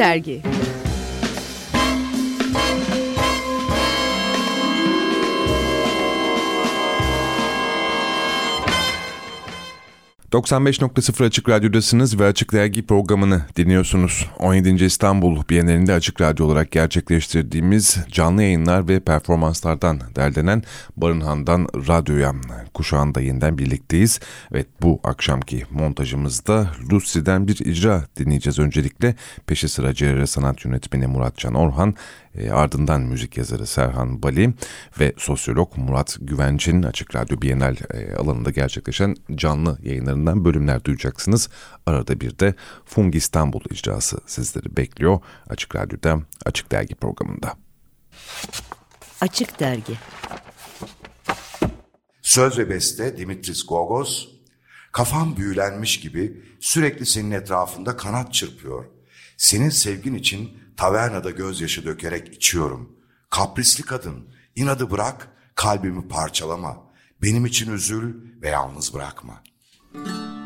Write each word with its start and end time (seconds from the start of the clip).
Dergi 0.00 0.40
95.0 10.32 11.24
Açık 11.24 11.48
Radyo'dasınız 11.48 12.20
ve 12.20 12.24
Açık 12.24 12.52
Dergi 12.52 12.86
programını 12.86 13.42
dinliyorsunuz. 13.56 14.30
17. 14.38 14.84
İstanbul 14.84 15.42
Bienalinde 15.50 15.92
Açık 15.92 16.20
Radyo 16.20 16.46
olarak 16.46 16.70
gerçekleştirdiğimiz 16.70 17.98
canlı 18.08 18.42
yayınlar 18.42 18.88
ve 18.88 19.00
performanslardan 19.00 20.00
derlenen 20.16 20.62
Barınhan'dan 20.96 21.68
Radyo'ya 21.74 22.34
kuşağında 22.74 23.20
yeniden 23.20 23.58
birlikteyiz. 23.58 24.20
Evet 24.52 24.66
bu 24.82 25.00
akşamki 25.04 25.64
montajımızda 25.70 26.70
Lucy'den 26.92 27.48
bir 27.48 27.66
icra 27.66 28.04
dinleyeceğiz 28.16 28.58
öncelikle. 28.58 29.14
Peşi 29.46 29.68
sıra 29.68 29.94
Cerere 29.94 30.26
Sanat 30.26 30.64
Yönetmeni 30.64 31.06
Muratcan 31.06 31.54
Orhan 31.54 31.94
e, 32.34 32.50
ardından 32.50 33.00
müzik 33.00 33.36
yazarı 33.36 33.66
Serhan 33.66 34.22
Bali 34.22 34.54
ve 35.00 35.12
sosyolog 35.16 35.76
Murat 35.76 36.16
Güvenç'in 36.20 36.82
Açık 36.82 37.14
Radyo 37.14 37.42
Bienal 37.42 37.76
e, 37.94 38.14
alanında 38.14 38.50
gerçekleşen 38.50 39.16
canlı 39.34 39.78
yayınlarından 40.20 40.44
bölümler 40.44 40.84
duyacaksınız. 40.84 41.48
Arada 41.86 42.20
bir 42.20 42.38
de 42.38 42.54
Fung 42.84 43.14
İstanbul 43.14 43.60
icrası 43.70 44.20
sizleri 44.26 44.76
bekliyor 44.76 45.20
Açık 45.48 45.76
Radyo'da 45.76 46.22
Açık 46.46 46.72
Dergi 46.72 46.94
programında. 46.94 47.56
Açık 49.20 49.60
Dergi 49.60 49.98
Söz 52.22 52.58
ve 52.58 52.70
beste 52.70 53.16
Dimitris 53.16 53.66
Gogos, 53.66 54.28
kafam 54.92 55.36
büyülenmiş 55.36 56.00
gibi 56.00 56.42
sürekli 56.60 57.06
senin 57.06 57.30
etrafında 57.30 57.96
kanat 57.96 58.34
çırpıyor. 58.34 58.84
Senin 59.36 59.70
sevgin 59.70 60.14
için 60.14 60.60
Tavernada 60.76 61.30
gözyaşı 61.30 61.84
dökerek 61.84 62.34
içiyorum. 62.34 62.96
Kaprisli 63.30 63.82
kadın, 63.82 64.28
inadı 64.56 64.90
bırak, 64.90 65.28
kalbimi 65.54 66.08
parçalama. 66.08 66.76
Benim 67.22 67.46
için 67.46 67.72
üzül 67.72 68.14
ve 68.42 68.48
yalnız 68.48 68.94
bırakma.'' 68.94 69.50
Thank 69.92 70.06
you. 70.06 70.39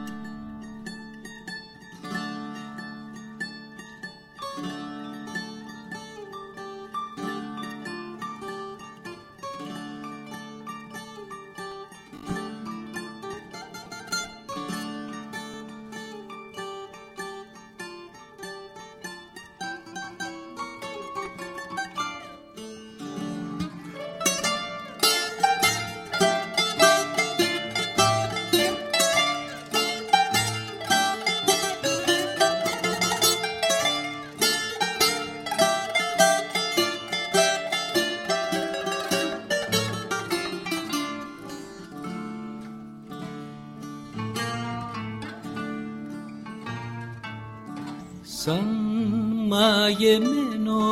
Μαγεμένο 49.65 50.83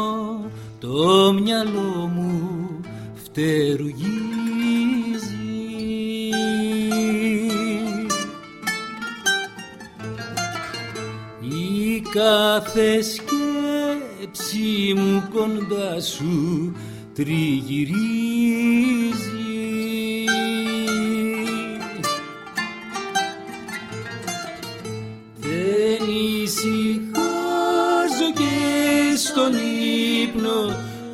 το 0.80 1.32
μυαλό 1.32 2.10
μου 2.14 2.80
φτερουγίζει. 3.14 4.00
Η 11.40 12.00
κάθε 12.12 13.02
σκέψη 13.02 14.94
μου 14.96 15.22
κοντά 15.34 16.00
σου 16.00 16.74
τριγυρίζει 17.14 18.21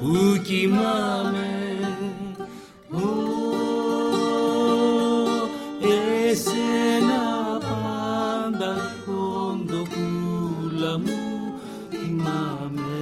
που 0.00 0.40
κοιμάμαι. 0.42 1.52
Εσένα 6.30 7.58
πάντα 7.60 8.94
κοντοπούλα 9.06 10.98
μου 10.98 11.54
θυμάμαι 11.90 13.00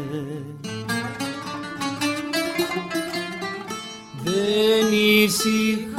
δεν 4.25 4.93
ησυχάζω 4.93 5.96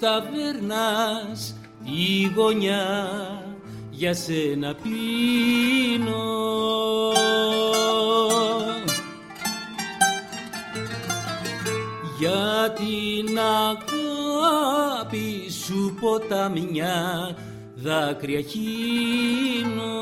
ταβέρνας 0.00 1.54
τη 1.84 2.32
γωνιά 2.36 2.86
για 3.90 4.14
σένα 4.14 4.74
πίνω. 4.82 6.42
Για 12.18 12.72
την 12.76 13.38
αγάπη 13.38 15.50
σου 15.50 15.96
ποταμιά 16.00 17.36
δάκρυα 17.74 18.40
χύνω 18.40 19.93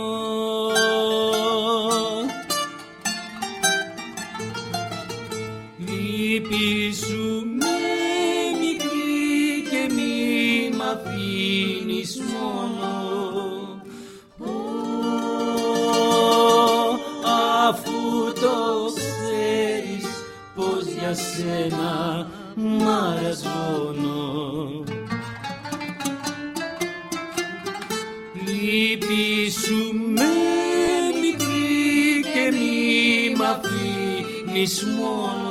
για 21.13 21.21
σένα 21.21 22.27
μαραζώνω 22.57 24.21
Λύπη 28.47 29.51
σου 29.51 29.93
με 30.15 30.33
μικρή 31.21 32.23
και 32.33 32.57
μη 32.57 33.35
μ' 33.37 33.43
αφήνεις 33.43 34.85
μόνο 34.85 35.42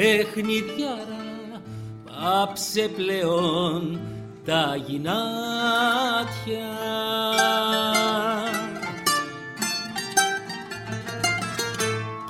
παιχνιδιάρα, 0.00 1.62
πάψε 2.06 2.88
πλέον 2.96 4.00
τα 4.44 4.76
γυνάτια. 4.86 6.68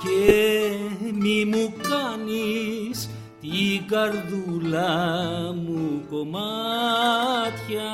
Και 0.03 0.73
μη 1.13 1.45
μου 1.45 1.73
κάνεις 1.89 3.09
την 3.41 3.87
καρδούλα 3.87 4.93
μου 5.53 6.03
κομμάτια. 6.09 7.89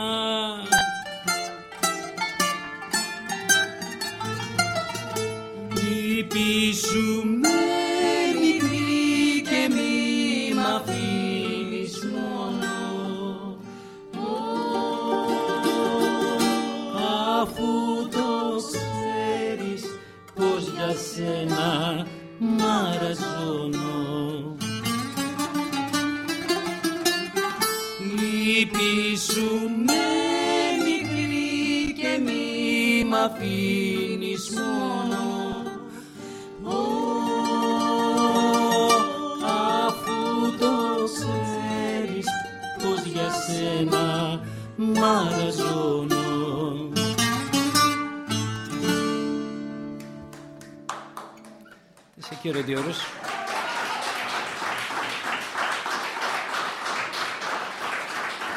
Ediyoruz. 52.68 53.08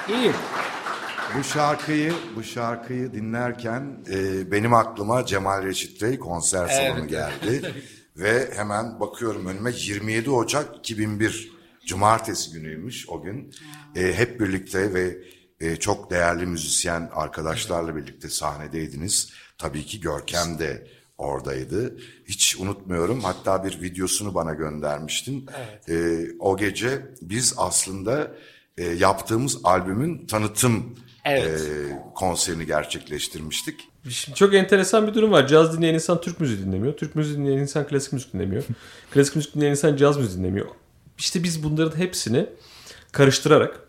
İyi. 0.09 0.33
Bu 1.39 1.45
şarkıyı 1.45 2.13
bu 2.37 2.43
şarkıyı 2.43 3.13
dinlerken 3.13 4.05
e, 4.11 4.51
benim 4.53 4.75
aklıma 4.75 5.27
Cemal 5.27 5.63
Reşit 5.63 6.03
Rey 6.03 6.19
konser 6.19 6.69
salonu 6.69 7.01
evet. 7.01 7.11
geldi. 7.11 7.75
Ve 8.17 8.51
hemen 8.57 9.01
bakıyorum 9.01 9.47
önüme 9.47 9.71
27 9.75 10.31
Ocak 10.31 10.77
2001 10.77 11.53
Cumartesi 11.87 12.53
günüymüş 12.53 13.09
o 13.09 13.23
gün. 13.23 13.55
E, 13.97 14.13
hep 14.13 14.41
birlikte 14.41 14.95
ve 14.95 15.19
e, 15.61 15.77
çok 15.77 16.11
değerli 16.11 16.47
müzisyen 16.47 17.11
arkadaşlarla 17.15 17.97
birlikte 17.97 18.29
sahnedeydiniz. 18.29 19.33
Tabii 19.59 19.87
ki 19.87 20.01
Görkem 20.01 20.59
de 20.59 20.87
oradaydı. 21.21 21.97
Hiç 22.25 22.57
unutmuyorum. 22.61 23.21
Hatta 23.21 23.65
bir 23.65 23.83
videosunu 23.83 24.35
bana 24.35 24.55
göndermiştin. 24.55 25.47
Evet. 25.57 25.89
Ee, 25.89 26.33
o 26.39 26.57
gece 26.57 27.07
biz 27.23 27.55
aslında 27.57 28.33
e, 28.79 28.85
yaptığımız 28.85 29.59
albümün 29.65 30.27
tanıtım 30.27 30.97
evet. 31.25 31.61
e, 31.61 31.99
konserini 32.15 32.67
gerçekleştirmiştik. 32.67 33.89
Şimdi 34.09 34.39
çok 34.39 34.55
enteresan 34.55 35.07
bir 35.07 35.15
durum 35.15 35.33
var. 35.33 35.47
Caz 35.47 35.77
dinleyen 35.77 35.95
insan 35.95 36.21
Türk 36.21 36.41
müziği 36.41 36.59
dinlemiyor. 36.59 36.97
Türk 36.97 37.15
müziği 37.15 37.37
dinleyen 37.39 37.59
insan 37.59 37.87
klasik 37.87 38.13
müzik 38.13 38.33
dinlemiyor. 38.33 38.65
klasik 39.15 39.37
müzik 39.37 39.55
dinleyen 39.55 39.71
insan 39.71 39.97
caz 39.97 40.17
müziği 40.17 40.39
dinlemiyor. 40.39 40.67
İşte 41.19 41.43
biz 41.43 41.63
bunların 41.63 41.99
hepsini 41.99 42.47
karıştırarak 43.13 43.81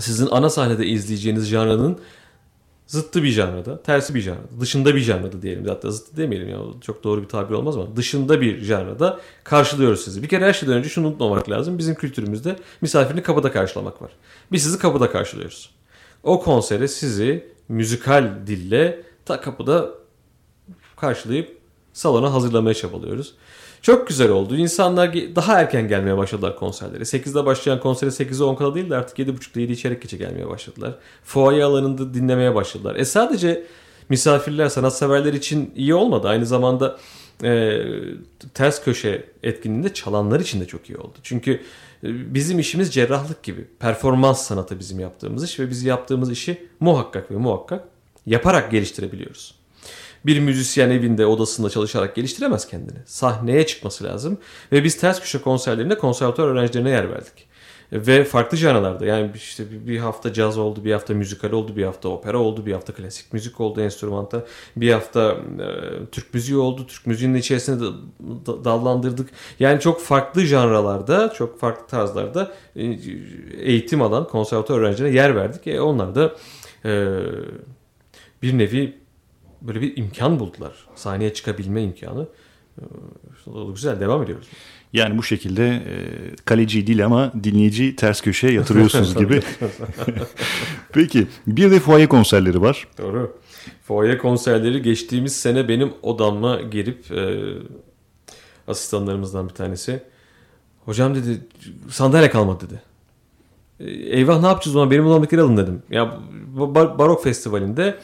sizin 0.00 0.28
ana 0.30 0.50
sahnede 0.50 0.86
izleyeceğiniz 0.86 1.46
janrının 1.46 2.00
zıttı 2.88 3.22
bir 3.22 3.28
janrada, 3.28 3.82
tersi 3.82 4.14
bir 4.14 4.20
janrada, 4.20 4.60
dışında 4.60 4.94
bir 4.94 5.00
janrada 5.00 5.42
diyelim. 5.42 5.68
Hatta 5.68 5.90
zıttı 5.90 6.16
demeyelim 6.16 6.48
ya 6.48 6.58
çok 6.80 7.04
doğru 7.04 7.22
bir 7.22 7.28
tabir 7.28 7.54
olmaz 7.54 7.76
ama 7.76 7.96
dışında 7.96 8.40
bir 8.40 8.60
janrada 8.64 9.20
karşılıyoruz 9.44 10.00
sizi. 10.04 10.22
Bir 10.22 10.28
kere 10.28 10.44
her 10.44 10.52
şeyden 10.52 10.74
önce 10.74 10.88
şunu 10.88 11.06
unutmamak 11.06 11.50
lazım. 11.50 11.78
Bizim 11.78 11.94
kültürümüzde 11.94 12.56
misafirini 12.80 13.22
kapıda 13.22 13.52
karşılamak 13.52 14.02
var. 14.02 14.10
Biz 14.52 14.62
sizi 14.62 14.78
kapıda 14.78 15.10
karşılıyoruz. 15.10 15.70
O 16.22 16.42
konsere 16.42 16.88
sizi 16.88 17.48
müzikal 17.68 18.30
dille 18.46 19.02
ta 19.24 19.40
kapıda 19.40 19.90
karşılayıp 20.96 21.58
salona 21.92 22.32
hazırlamaya 22.32 22.74
çabalıyoruz. 22.74 23.34
Çok 23.82 24.08
güzel 24.08 24.30
oldu. 24.30 24.56
İnsanlar 24.56 25.12
daha 25.14 25.60
erken 25.60 25.88
gelmeye 25.88 26.16
başladılar 26.16 26.56
konserlere. 26.56 27.02
8'de 27.02 27.46
başlayan 27.46 27.80
konsere 27.80 28.10
8'e 28.10 28.44
10 28.44 28.54
kala 28.54 28.74
değil 28.74 28.90
de 28.90 28.96
artık 28.96 29.18
7.30'da 29.18 29.60
7 29.60 29.72
içerek 29.72 30.02
geçe 30.02 30.16
gelmeye 30.16 30.48
başladılar. 30.48 30.94
Fuaye 31.24 31.64
alanında 31.64 32.14
dinlemeye 32.14 32.54
başladılar. 32.54 32.96
E 32.96 33.04
sadece 33.04 33.64
misafirler, 34.08 34.68
sanatseverler 34.68 35.32
için 35.32 35.72
iyi 35.76 35.94
olmadı. 35.94 36.28
Aynı 36.28 36.46
zamanda 36.46 36.98
e, 37.44 37.80
ters 38.54 38.84
köşe 38.84 39.24
etkinliğinde 39.42 39.94
çalanlar 39.94 40.40
için 40.40 40.60
de 40.60 40.66
çok 40.66 40.90
iyi 40.90 40.98
oldu. 40.98 41.14
Çünkü 41.22 41.52
e, 42.04 42.34
bizim 42.34 42.58
işimiz 42.58 42.94
cerrahlık 42.94 43.42
gibi. 43.42 43.64
Performans 43.78 44.46
sanatı 44.46 44.78
bizim 44.78 45.00
yaptığımız 45.00 45.44
iş 45.44 45.60
ve 45.60 45.70
biz 45.70 45.84
yaptığımız 45.84 46.30
işi 46.30 46.68
muhakkak 46.80 47.30
ve 47.30 47.36
muhakkak 47.36 47.84
yaparak 48.26 48.70
geliştirebiliyoruz 48.70 49.57
bir 50.28 50.40
müzisyen 50.40 50.90
evinde 50.90 51.26
odasında 51.26 51.70
çalışarak 51.70 52.14
geliştiremez 52.14 52.68
kendini. 52.68 52.98
Sahneye 53.06 53.66
çıkması 53.66 54.04
lazım. 54.04 54.38
Ve 54.72 54.84
biz 54.84 54.96
ters 54.96 55.20
köşe 55.20 55.38
konserlerinde 55.38 55.98
konservatuar 55.98 56.48
öğrencilerine 56.48 56.90
yer 56.90 57.10
verdik. 57.10 57.48
Ve 57.92 58.24
farklı 58.24 58.56
janralarda 58.56 59.06
yani 59.06 59.30
işte 59.34 59.64
bir 59.86 59.98
hafta 59.98 60.32
caz 60.32 60.58
oldu, 60.58 60.84
bir 60.84 60.92
hafta 60.92 61.14
müzikal 61.14 61.52
oldu, 61.52 61.76
bir 61.76 61.84
hafta 61.84 62.08
opera 62.08 62.38
oldu, 62.38 62.66
bir 62.66 62.72
hafta 62.72 62.92
klasik 62.92 63.32
müzik 63.32 63.60
oldu 63.60 63.80
enstrümanta, 63.80 64.44
bir 64.76 64.92
hafta 64.92 65.36
e, 65.58 65.66
Türk 66.12 66.34
müziği 66.34 66.58
oldu, 66.58 66.86
Türk 66.86 67.06
müziğinin 67.06 67.38
içerisinde 67.38 67.84
de, 67.84 67.90
da, 68.46 68.64
dallandırdık. 68.64 69.30
Yani 69.60 69.80
çok 69.80 70.00
farklı 70.00 70.40
janralarda, 70.40 71.32
çok 71.32 71.60
farklı 71.60 71.86
tarzlarda 71.86 72.52
e, 72.76 72.84
eğitim 73.58 74.02
alan 74.02 74.28
konservatuar 74.28 74.78
öğrencilerine 74.78 75.16
yer 75.16 75.36
verdik. 75.36 75.66
E, 75.66 75.80
onlar 75.80 76.14
da 76.14 76.34
e, 76.84 77.18
bir 78.42 78.58
nevi 78.58 79.07
böyle 79.62 79.80
bir 79.80 79.96
imkan 79.96 80.40
buldular. 80.40 80.72
Sahneye 80.94 81.34
çıkabilme 81.34 81.82
imkanı. 81.82 82.26
Ee, 82.78 82.82
güzel 83.74 84.00
devam 84.00 84.22
ediyoruz. 84.22 84.46
Yani 84.92 85.18
bu 85.18 85.22
şekilde 85.22 85.68
e, 85.68 85.94
kaleci 86.44 86.86
değil 86.86 87.04
ama 87.04 87.32
dinleyici 87.44 87.96
ters 87.96 88.20
köşeye 88.20 88.52
yatırıyorsunuz 88.52 89.14
gibi. 89.18 89.42
Peki 90.92 91.26
bir 91.46 91.70
de 91.70 91.80
fuaye 91.80 92.08
konserleri 92.08 92.60
var. 92.60 92.88
Doğru. 92.98 93.38
Fuaye 93.82 94.18
konserleri 94.18 94.82
geçtiğimiz 94.82 95.36
sene 95.36 95.68
benim 95.68 95.92
odamla 96.02 96.60
gelip 96.60 97.12
e, 97.12 97.54
asistanlarımızdan 98.68 99.48
bir 99.48 99.54
tanesi. 99.54 100.02
Hocam 100.84 101.14
dedi 101.14 101.40
sandalye 101.90 102.30
kalmadı 102.30 102.64
dedi. 102.66 102.82
E, 103.80 103.90
eyvah 103.90 104.40
ne 104.40 104.46
yapacağız 104.46 104.76
o 104.76 104.78
zaman 104.78 104.90
benim 104.90 105.06
odamdakileri 105.06 105.44
alın 105.44 105.56
dedim. 105.56 105.82
Ya 105.90 106.18
Barok 106.74 107.24
Festivali'nde 107.24 107.98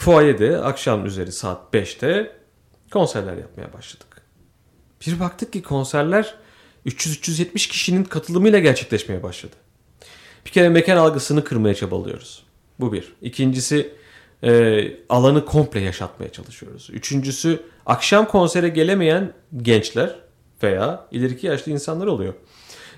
Fuayede 0.00 0.58
akşam 0.58 1.06
üzeri 1.06 1.32
saat 1.32 1.74
5'te 1.74 2.32
konserler 2.90 3.36
yapmaya 3.36 3.72
başladık. 3.72 4.22
Bir 5.06 5.20
baktık 5.20 5.52
ki 5.52 5.62
konserler 5.62 6.34
300-370 6.86 7.54
kişinin 7.54 8.04
katılımıyla 8.04 8.58
gerçekleşmeye 8.58 9.22
başladı. 9.22 9.52
Bir 10.46 10.50
kere 10.50 10.68
mekan 10.68 10.96
algısını 10.96 11.44
kırmaya 11.44 11.74
çabalıyoruz. 11.74 12.42
Bu 12.80 12.92
bir. 12.92 13.12
İkincisi 13.22 13.92
e, 14.42 14.82
alanı 15.08 15.44
komple 15.44 15.80
yaşatmaya 15.80 16.32
çalışıyoruz. 16.32 16.90
Üçüncüsü 16.92 17.62
akşam 17.86 18.28
konsere 18.28 18.68
gelemeyen 18.68 19.32
gençler 19.56 20.14
veya 20.62 21.06
ileriki 21.10 21.46
yaşlı 21.46 21.72
insanlar 21.72 22.06
oluyor. 22.06 22.34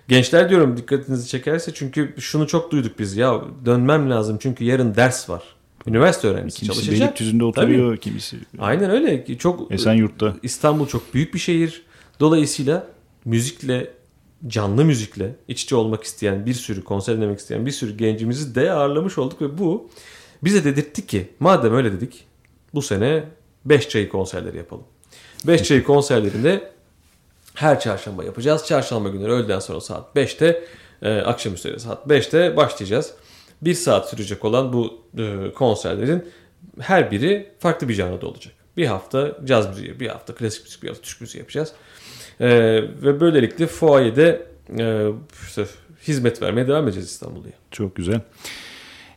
Gençler 0.09 0.50
diyorum 0.50 0.76
dikkatinizi 0.76 1.28
çekerse 1.28 1.75
çünkü 1.75 2.14
şunu 2.18 2.47
çok 2.47 2.71
duyduk 2.71 2.99
biz 2.99 3.16
ya 3.16 3.40
dönmem 3.64 4.11
lazım 4.11 4.38
çünkü 4.40 4.64
yarın 4.64 4.94
ders 4.94 5.30
var. 5.30 5.42
Üniversite 5.86 6.28
öğrencisi 6.28 6.60
kimisi 6.60 6.74
çalışacak. 6.74 7.00
Beylikdüzü'nde 7.00 7.44
oturuyor 7.44 7.90
Tabii. 7.90 8.00
kimisi. 8.00 8.36
Aynen 8.58 8.90
öyle. 8.90 9.38
Çok 9.38 9.72
Esenyurt'ta. 9.72 10.36
İstanbul 10.42 10.86
çok 10.86 11.14
büyük 11.14 11.34
bir 11.34 11.38
şehir. 11.38 11.82
Dolayısıyla 12.20 12.86
müzikle 13.24 13.90
canlı 14.46 14.84
müzikle 14.84 15.36
iç 15.48 15.62
içe 15.62 15.76
olmak 15.76 16.04
isteyen 16.04 16.46
bir 16.46 16.54
sürü 16.54 16.84
konser 16.84 17.16
dinlemek 17.16 17.38
isteyen 17.38 17.66
bir 17.66 17.70
sürü 17.70 17.96
gencimizi 17.96 18.54
de 18.54 18.72
ağırlamış 18.72 19.18
olduk 19.18 19.42
ve 19.42 19.58
bu 19.58 19.90
bize 20.44 20.64
dedirtti 20.64 21.06
ki 21.06 21.28
madem 21.40 21.74
öyle 21.74 21.92
dedik 21.92 22.24
bu 22.74 22.82
sene 22.82 23.24
5 23.64 23.88
çayı 23.88 24.08
konserleri 24.08 24.56
yapalım. 24.56 24.84
5 25.46 25.62
çayı 25.62 25.84
konserlerinde 25.84 26.72
her 27.54 27.80
çarşamba 27.80 28.24
yapacağız. 28.24 28.66
Çarşamba 28.66 29.08
günleri 29.08 29.30
öğleden 29.30 29.58
sonra 29.58 29.80
saat 29.80 30.16
5'te 30.16 30.64
e, 31.02 31.18
akşam 31.18 31.54
üzeri 31.54 31.80
saat 31.80 32.06
5'te 32.06 32.56
başlayacağız 32.56 33.14
bir 33.62 33.75
saat 33.75 34.11
sürecek 34.11 34.45
olan 34.45 34.73
bu 34.73 35.02
e, 35.19 35.52
konserlerin 35.54 36.25
her 36.81 37.11
biri 37.11 37.50
farklı 37.59 37.88
bir 37.88 37.95
janrada 37.95 38.26
olacak. 38.26 38.54
Bir 38.76 38.87
hafta 38.87 39.37
caz 39.45 39.69
müziği, 39.69 40.00
bir 40.00 40.09
hafta 40.09 40.35
klasik 40.35 40.64
müzik, 40.64 40.83
bir 40.83 40.88
hafta 40.88 41.02
Türk 41.02 41.21
müziği 41.21 41.40
yapacağız. 41.40 41.73
E, 42.40 42.49
ve 42.83 43.21
böylelikle 43.21 43.66
fuayede 43.66 44.47
e, 44.78 45.07
işte 45.47 45.66
hizmet 46.09 46.42
vermeye 46.42 46.69
devam 46.69 46.85
edeceğiz 46.85 47.09
İstanbul'da. 47.09 47.49
Çok 47.71 47.97
güzel. 47.97 48.21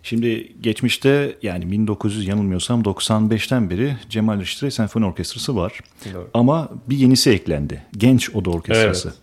Şimdi 0.04 0.54
geçmişte 0.62 1.36
yani 1.42 1.72
1900 1.72 2.28
yanılmıyorsam 2.28 2.82
95'ten 2.82 3.70
beri 3.70 3.98
Cemal 4.10 4.40
Reşit'e 4.40 4.72
Senfoni 4.72 5.06
Orkestrası 5.06 5.56
var. 5.56 5.80
Doğru. 6.14 6.30
Ama 6.34 6.70
bir 6.90 6.98
yenisi 6.98 7.30
eklendi. 7.30 7.84
Genç 7.98 8.36
Oda 8.36 8.50
Orkestrası. 8.50 9.14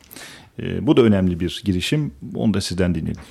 Ee, 0.58 0.86
bu 0.86 0.96
da 0.96 1.02
önemli 1.02 1.40
bir 1.40 1.62
girişim. 1.64 2.14
Onu 2.34 2.54
da 2.54 2.60
sizden 2.60 2.94
dinleyelim. 2.94 3.22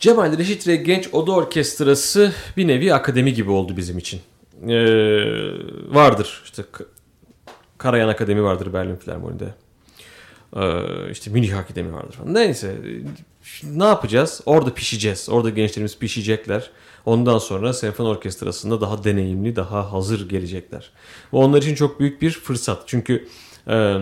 Cemal 0.00 0.38
Reşit 0.38 0.68
ve 0.68 0.76
Genç 0.76 1.08
Oda 1.12 1.32
Orkestrası 1.32 2.32
bir 2.56 2.68
nevi 2.68 2.94
akademi 2.94 3.34
gibi 3.34 3.50
oldu 3.50 3.76
bizim 3.76 3.98
için. 3.98 4.20
Ee, 4.68 4.74
vardır 5.88 6.42
işte 6.44 6.64
Karayan 7.78 8.08
Akademi 8.08 8.42
vardır 8.42 8.72
Berlin 8.72 8.96
Filarmoni'de. 8.96 9.54
Ee, 10.56 11.10
işte 11.10 11.30
Münih 11.30 11.58
Akademi 11.58 11.92
vardır 11.92 12.12
falan. 12.12 12.34
Neyse 12.34 12.76
ne 13.64 13.84
yapacağız? 13.84 14.40
Orada 14.46 14.74
pişeceğiz. 14.74 15.28
Orada 15.30 15.50
gençlerimiz 15.50 15.98
pişecekler. 15.98 16.70
Ondan 17.06 17.38
sonra 17.38 17.72
senfoni 17.72 18.08
orkestrasında 18.08 18.80
daha 18.80 19.04
deneyimli, 19.04 19.56
daha 19.56 19.92
hazır 19.92 20.28
gelecekler. 20.28 20.90
Bu 21.32 21.38
onlar 21.38 21.62
için 21.62 21.74
çok 21.74 22.00
büyük 22.00 22.22
bir 22.22 22.30
fırsat. 22.30 22.82
Çünkü 22.86 23.28
e, 23.68 23.96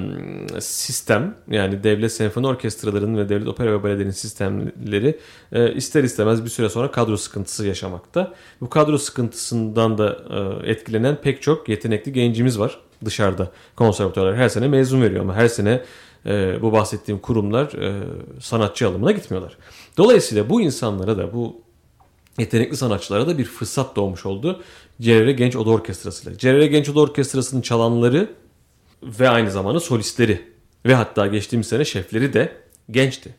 sistem 0.60 1.34
yani 1.50 1.84
devlet 1.84 2.12
senfoni 2.12 2.46
orkestralarının 2.46 3.18
ve 3.18 3.28
devlet 3.28 3.48
opera 3.48 3.72
ve 3.72 3.82
balelerin 3.82 4.10
sistemleri 4.10 5.18
e, 5.52 5.74
ister 5.74 6.04
istemez 6.04 6.44
bir 6.44 6.50
süre 6.50 6.68
sonra 6.68 6.90
kadro 6.90 7.16
sıkıntısı 7.16 7.66
yaşamakta. 7.66 8.34
Bu 8.60 8.70
kadro 8.70 8.98
sıkıntısından 8.98 9.98
da 9.98 10.18
e, 10.64 10.70
etkilenen 10.70 11.16
pek 11.16 11.42
çok 11.42 11.68
yetenekli 11.68 12.12
gencimiz 12.12 12.58
var 12.58 12.78
dışarıda. 13.04 13.50
Konservatuarlar 13.76 14.36
her 14.36 14.48
sene 14.48 14.68
mezun 14.68 15.02
veriyor 15.02 15.20
ama 15.20 15.34
her 15.34 15.48
sene 15.48 15.82
e, 16.26 16.62
bu 16.62 16.72
bahsettiğim 16.72 17.20
kurumlar 17.20 17.72
e, 17.72 18.02
sanatçı 18.40 18.88
alımına 18.88 19.12
gitmiyorlar. 19.12 19.56
Dolayısıyla 19.96 20.50
bu 20.50 20.60
insanlara 20.60 21.18
da 21.18 21.32
bu 21.32 21.60
yetenekli 22.38 22.76
sanatçılara 22.76 23.26
da 23.26 23.38
bir 23.38 23.44
fırsat 23.44 23.96
doğmuş 23.96 24.26
oldu. 24.26 24.62
Cerere 25.00 25.32
Genç 25.32 25.56
Oda 25.56 25.70
Orkestrası 25.70 26.30
ile. 26.30 26.38
Cerere 26.38 26.66
Genç 26.66 26.88
Oda 26.88 27.00
Orkestrası'nın 27.00 27.60
çalanları 27.60 28.30
ve 29.02 29.28
aynı 29.28 29.50
zamanda 29.50 29.80
solistleri 29.80 30.42
ve 30.86 30.94
hatta 30.94 31.26
geçtiğimiz 31.26 31.66
sene 31.66 31.84
şefleri 31.84 32.32
de 32.32 32.52
gençti. 32.90 33.34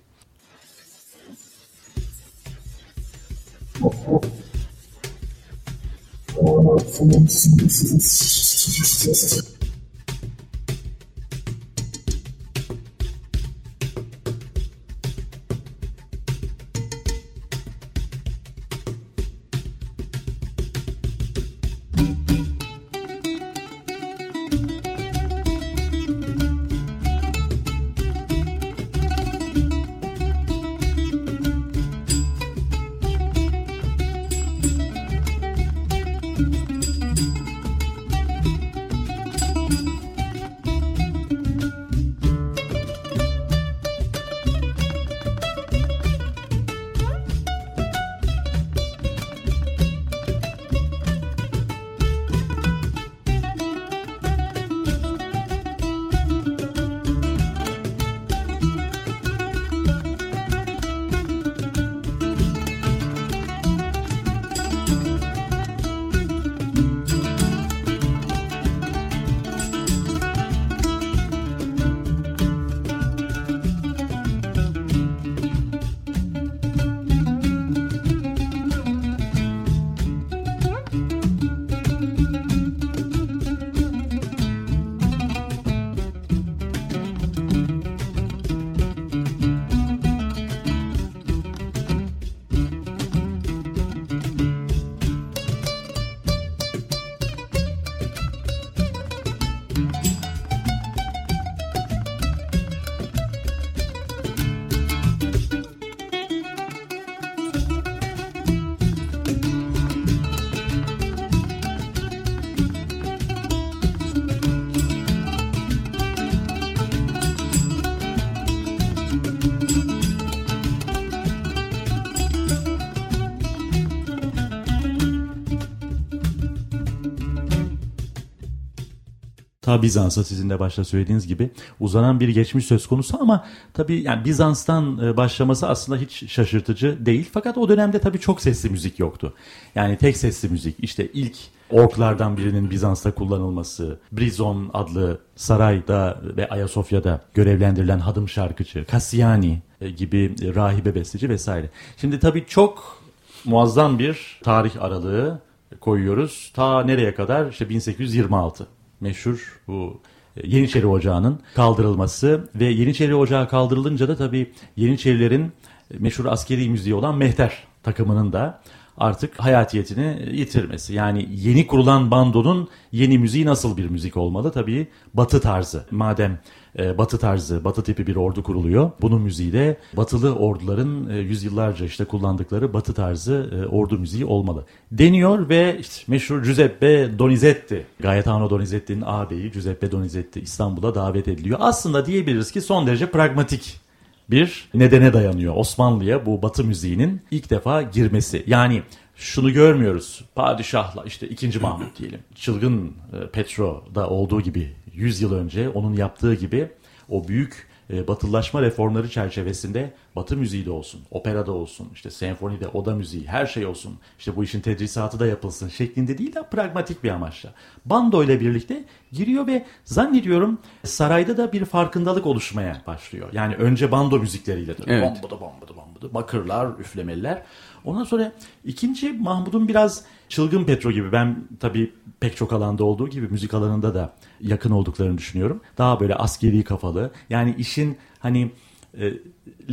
Ta 129.70 129.82
Bizans'a 129.82 130.24
sizin 130.24 130.50
de 130.50 130.60
başta 130.60 130.84
söylediğiniz 130.84 131.28
gibi 131.28 131.50
uzanan 131.80 132.20
bir 132.20 132.30
geçmiş 132.30 132.66
söz 132.66 132.88
konusu 132.88 133.18
ama 133.22 133.46
tabii 133.74 134.02
yani 134.02 134.26
Bizans'tan 134.26 135.00
e, 135.04 135.18
başlaması 135.18 135.68
aslında 135.68 136.00
hiç 136.00 136.32
şaşırtıcı 136.32 137.06
değil. 137.06 137.30
Fakat 137.34 137.58
o 137.58 137.70
dönemde 137.70 138.00
tabii 138.00 138.20
çok 138.20 138.42
sesli 138.42 138.70
müzik 138.70 139.00
yoktu. 139.00 139.34
Yani 139.76 139.98
tek 139.98 140.18
sesli 140.18 140.50
müzik 140.50 140.76
işte 140.80 141.08
ilk 141.14 141.36
orklardan 141.70 142.38
birinin 142.38 142.70
Bizans'ta 142.70 143.12
kullanılması, 143.12 144.00
Brizon 144.12 144.70
adlı 144.74 145.20
sarayda 145.36 146.22
ve 146.38 146.50
Ayasofya'da 146.50 147.22
görevlendirilen 147.34 148.00
hadım 148.00 148.30
şarkıcı, 148.30 148.86
Cassiani 148.92 149.62
e, 149.82 149.90
gibi 149.90 150.36
rahibe 150.56 150.96
besteci 150.96 151.30
vesaire. 151.30 151.70
Şimdi 151.98 152.20
tabii 152.20 152.46
çok 152.48 153.02
muazzam 153.46 154.00
bir 154.00 154.40
tarih 154.44 154.84
aralığı 154.84 155.40
koyuyoruz. 155.80 156.52
Ta 156.56 156.84
nereye 156.84 157.16
kadar? 157.16 157.52
İşte 157.52 157.70
1826 157.70 158.68
meşhur 159.01 159.62
bu 159.68 160.01
e, 160.38 160.48
Yeniçeri 160.48 160.88
Ocağı'nın 160.88 161.39
kaldırılması 161.56 162.50
ve 162.56 162.65
Yeniçeri 162.65 163.15
Ocağı 163.15 163.50
kaldırılınca 163.50 164.08
da 164.08 164.15
tabii 164.15 164.51
Yeniçerilerin 164.75 165.44
e, 165.44 165.98
meşhur 166.00 166.25
askeri 166.25 166.70
müziği 166.70 166.96
olan 166.96 167.18
Mehter 167.18 167.63
takımının 167.84 168.34
da 168.34 168.62
artık 168.98 169.39
hayatiyetini 169.39 170.29
yitirmesi. 170.34 170.94
Yani 170.94 171.27
yeni 171.32 171.68
kurulan 171.68 172.12
bandonun 172.12 172.70
yeni 172.91 173.20
müziği 173.20 173.46
nasıl 173.46 173.77
bir 173.77 173.89
müzik 173.89 174.18
olmalı? 174.18 174.51
Tabii 174.51 174.88
batı 175.13 175.41
tarzı. 175.41 175.86
Madem 175.91 176.39
e, 176.78 176.98
batı 176.98 177.18
tarzı, 177.18 177.64
batı 177.64 177.84
tipi 177.84 178.08
bir 178.08 178.16
ordu 178.16 178.44
kuruluyor. 178.44 178.92
Bunun 179.02 179.22
müziği 179.22 179.54
de 179.54 179.78
batılı 179.98 180.36
orduların 180.36 181.10
e, 181.10 181.18
yüzyıllarca 181.18 181.86
işte 181.86 182.06
kullandıkları 182.06 182.74
batı 182.74 182.94
tarzı 182.94 183.50
e, 183.56 183.68
ordu 183.68 184.00
müziği 184.00 184.26
olmalı. 184.26 184.66
Deniyor 184.92 185.50
ve 185.50 185.78
işte 185.80 186.04
meşhur 186.08 186.44
Giuseppe 186.44 187.20
Donizetti, 187.20 187.86
Gaetano 188.00 188.50
Donizetti'nin 188.50 189.04
ağabeyi 189.06 189.52
Giuseppe 189.52 189.92
Donizetti 189.92 190.40
İstanbul'a 190.40 190.96
davet 190.96 191.28
ediliyor. 191.28 191.58
Aslında 191.62 192.06
diyebiliriz 192.06 192.52
ki 192.52 192.62
son 192.62 192.88
derece 192.88 193.12
pragmatik 193.12 193.88
bir 194.32 194.70
nedene 194.74 195.14
dayanıyor. 195.14 195.56
Osmanlı'ya 195.56 196.26
bu 196.26 196.42
batı 196.42 196.64
müziğinin 196.64 197.22
ilk 197.32 197.50
defa 197.50 197.82
girmesi. 197.82 198.44
Yani 198.48 198.84
şunu 199.16 199.54
görmüyoruz. 199.54 200.26
Padişahla 200.36 201.04
işte 201.06 201.28
2. 201.30 201.60
Mahmut 201.60 202.00
diyelim. 202.00 202.20
Çılgın 202.36 202.88
e, 202.88 203.28
Petro'da 203.32 204.10
olduğu 204.10 204.42
gibi 204.42 204.76
100 204.94 205.22
yıl 205.22 205.34
önce 205.34 205.70
onun 205.70 205.94
yaptığı 205.94 206.34
gibi 206.34 206.72
o 207.10 207.28
büyük 207.28 207.69
e, 207.93 208.08
batılılaşma 208.08 208.62
reformları 208.62 209.10
çerçevesinde 209.10 209.93
batı 210.15 210.38
müziği 210.38 210.65
de 210.65 210.72
olsun, 210.72 211.01
opera 211.12 211.46
da 211.46 211.51
olsun, 211.51 211.88
işte 211.93 212.10
senfonide, 212.10 212.67
oda 212.67 212.96
müziği, 212.96 213.27
her 213.27 213.46
şey 213.46 213.65
olsun. 213.65 213.98
İşte 214.19 214.36
bu 214.36 214.43
işin 214.43 214.62
tedrisatı 214.62 215.19
da 215.19 215.27
yapılsın 215.27 215.69
şeklinde 215.69 216.17
değil 216.17 216.36
de 216.36 216.43
pragmatik 216.51 217.03
bir 217.03 217.10
amaçla. 217.10 217.53
Bando 217.86 218.24
ile 218.24 218.39
birlikte 218.39 218.84
giriyor 219.12 219.48
ve 219.48 219.65
zannediyorum 219.86 220.60
sarayda 220.84 221.38
da 221.38 221.51
bir 221.51 221.65
farkındalık 221.65 222.25
oluşmaya 222.25 222.81
başlıyor. 222.88 223.29
Yani 223.34 223.55
önce 223.55 223.91
bando 223.91 224.19
müzikleriyle 224.19 224.75
tabii. 224.75 224.91
Evet. 224.91 225.03
Bombudu 225.03 225.39
bombudu 225.41 225.75
bombudu. 225.75 226.13
Bakırlar, 226.13 226.79
üflemeliler. 226.79 227.43
Ondan 227.86 228.03
sonra 228.03 228.31
ikinci 228.65 229.13
Mahmud'un 229.13 229.67
biraz 229.67 230.03
çılgın 230.29 230.63
Petro 230.63 230.91
gibi 230.91 231.12
ben 231.12 231.43
tabii 231.60 231.93
pek 232.20 232.38
çok 232.38 232.54
alanda 232.54 232.84
olduğu 232.84 233.08
gibi 233.08 233.28
müzik 233.28 233.54
alanında 233.54 233.96
da 233.96 234.14
yakın 234.42 234.72
olduklarını 234.72 235.18
düşünüyorum. 235.18 235.62
Daha 235.78 236.00
böyle 236.00 236.16
askeri 236.16 236.64
kafalı. 236.64 237.12
Yani 237.30 237.56
işin 237.58 237.98
hani 238.20 238.52
e, 239.00 239.14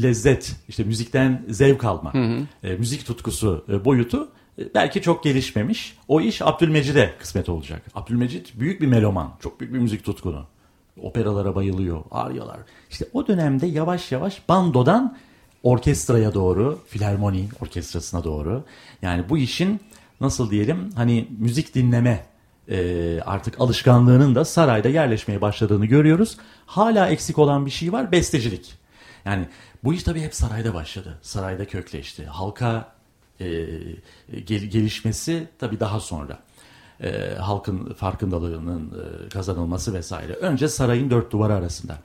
lezzet, 0.03 0.57
işte 0.69 0.85
müzikten 0.85 1.45
zevk 1.49 1.85
alma, 1.85 2.13
e, 2.63 2.77
müzik 2.77 3.07
tutkusu 3.07 3.65
e, 3.69 3.85
boyutu 3.85 4.29
e, 4.59 4.75
belki 4.75 5.03
çok 5.03 5.25
gelişmemiş. 5.25 5.99
O 6.09 6.21
iş 6.21 6.43
Abdülmecid'e 6.43 7.15
kısmet 7.19 7.49
olacak. 7.49 7.83
Abdülmecid 7.95 8.47
büyük 8.55 8.81
bir 8.81 8.87
meloman, 8.87 9.33
çok 9.41 9.61
büyük 9.61 9.75
bir 9.75 9.79
müzik 9.79 10.05
tutkunu. 10.05 10.47
Operalara 11.03 11.55
bayılıyor, 11.55 12.03
aryalar. 12.11 12.59
İşte 12.91 13.05
o 13.13 13.27
dönemde 13.27 13.67
yavaş 13.67 14.13
yavaş 14.13 14.49
bandodan 14.49 15.17
orkestraya 15.63 16.35
doğru, 16.35 16.79
filarmoni 16.89 17.49
orkestrasına 17.61 18.25
doğru. 18.25 18.65
Yani 19.03 19.29
bu 19.29 19.39
işin 19.39 19.81
nasıl 20.21 20.51
diyelim 20.51 20.91
hani 20.97 21.29
müzik 21.39 21.75
dinleme 21.75 22.27
e, 22.71 23.21
artık 23.27 23.61
alışkanlığının 23.61 24.35
da 24.35 24.45
sarayda 24.45 24.89
yerleşmeye 24.89 25.41
başladığını 25.41 25.87
görüyoruz. 25.87 26.37
Hala 26.67 27.09
eksik 27.09 27.39
olan 27.39 27.67
bir 27.67 27.71
şey 27.71 27.93
var 27.93 28.13
bestecilik. 28.13 28.75
Yani 29.25 29.49
bu 29.85 29.95
iş 29.95 30.03
tabii 30.03 30.21
hep 30.21 30.35
sarayda 30.35 30.75
başladı. 30.75 31.19
Sarayda 31.23 31.65
kökleşti. 31.65 32.27
Halka 32.27 32.93
e, 33.41 33.47
gel- 34.47 34.71
gelişmesi 34.71 35.49
tabii 35.59 35.81
daha 35.81 36.01
sonra. 36.01 36.39
E, 37.03 37.35
halkın 37.41 37.95
farkındalığının 37.95 38.91
e, 38.91 39.29
kazanılması 39.29 39.95
vesaire. 39.95 40.33
Önce 40.33 40.69
sarayın 40.69 41.11
dört 41.11 41.33
duvarı 41.33 41.55
arasında. 41.55 41.99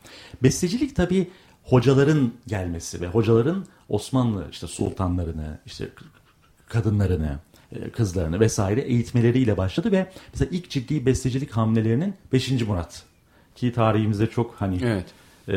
Bestecilik 0.44 0.96
tabii 0.96 1.32
hocaların 1.64 2.34
gelmesi 2.48 3.02
ve 3.02 3.08
hocaların 3.08 3.66
Osmanlı 3.90 4.48
işte 4.52 4.68
sultanlarını, 4.68 5.60
işte 5.66 5.90
kadınlarını, 6.68 7.40
kızlarını 7.94 8.40
vesaire 8.40 8.82
eğitmeleriyle 8.82 9.58
başladı 9.58 9.92
ve 9.92 10.08
mesela 10.34 10.50
ilk 10.52 10.70
ciddi 10.70 11.06
bestecilik 11.06 11.52
hamlelerinin 11.52 12.14
5. 12.34 12.52
Murat 12.52 13.04
ki 13.56 13.74
tarihimizde 13.74 14.28
çok 14.28 14.56
hani 14.60 14.80
Evet. 14.84 15.06
e, 15.48 15.56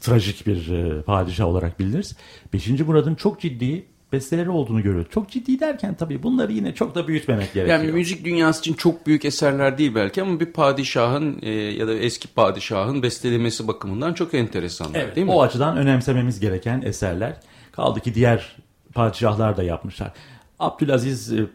trajik 0.00 0.46
bir 0.46 0.70
e, 0.70 1.02
padişah 1.02 1.46
olarak 1.46 1.80
biliriz. 1.80 2.16
5. 2.52 2.68
Murad'ın 2.68 3.14
çok 3.14 3.40
ciddi 3.40 3.84
besteleri 4.12 4.50
olduğunu 4.50 4.82
görüyoruz. 4.82 5.10
Çok 5.10 5.30
ciddi 5.30 5.60
derken 5.60 5.94
tabii 5.94 6.22
bunları 6.22 6.52
yine 6.52 6.74
çok 6.74 6.94
da 6.94 7.08
büyütmemek 7.08 7.54
gerekiyor. 7.54 7.78
Yani 7.78 7.92
müzik 7.92 8.24
dünyası 8.24 8.60
için 8.60 8.74
çok 8.74 9.06
büyük 9.06 9.24
eserler 9.24 9.78
değil 9.78 9.94
belki 9.94 10.22
ama 10.22 10.40
bir 10.40 10.46
padişahın 10.46 11.38
e, 11.42 11.50
ya 11.50 11.88
da 11.88 11.94
eski 11.94 12.28
padişahın 12.28 13.02
bestelemesi 13.02 13.68
bakımından 13.68 14.14
çok 14.14 14.34
enteresanlar 14.34 15.00
Evet, 15.00 15.16
değil 15.16 15.26
mi? 15.26 15.32
o 15.32 15.42
açıdan 15.42 15.76
önemsememiz 15.76 16.40
gereken 16.40 16.82
eserler. 16.82 17.36
Kaldı 17.72 18.00
ki 18.00 18.14
diğer 18.14 18.56
padişahlar 18.94 19.56
da 19.56 19.62
yapmışlar. 19.62 20.12
Abdülaziz 20.62 21.32
e, 21.32 21.46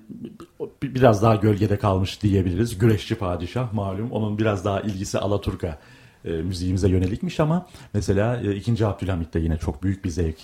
bi- 0.84 0.96
biraz 0.96 1.22
daha 1.24 1.36
gölgede 1.36 1.78
kalmış 1.78 2.22
diyebiliriz. 2.24 2.78
Güreşçi 2.78 3.16
padişah 3.16 3.74
malum. 3.74 4.12
Onun 4.12 4.38
biraz 4.38 4.66
daha 4.66 4.82
ilgisi 4.82 5.20
Alaturka 5.20 5.80
e, 6.26 6.30
müziğimize 6.32 6.90
yönelikmiş 6.90 7.40
ama 7.40 7.68
mesela 7.94 8.42
e, 8.42 8.56
2. 8.56 8.86
Abdülhamit'te 8.86 9.40
yine 9.40 9.58
çok 9.58 9.84
büyük 9.84 10.06
bir 10.06 10.10
zevk, 10.10 10.38